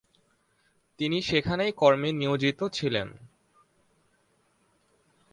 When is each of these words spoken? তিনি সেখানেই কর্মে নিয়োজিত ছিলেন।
তিনি 0.99 1.17
সেখানেই 1.21 1.71
কর্মে 1.71 2.09
নিয়োজিত 2.11 2.59
ছিলেন। 2.73 3.07